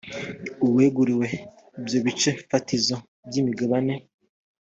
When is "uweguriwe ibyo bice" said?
0.67-2.31